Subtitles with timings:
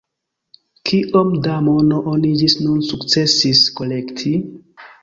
[0.89, 4.39] Kiom da mono oni ĝis nun sukcesis kolekti?